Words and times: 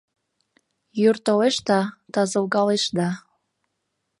Йӱр 0.99 1.15
толеш 1.25 1.55
да, 1.69 1.79
тазылгалеш 2.13 2.85
да 2.97 3.09